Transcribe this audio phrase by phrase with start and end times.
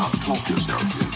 [0.00, 1.09] not talk yourself in.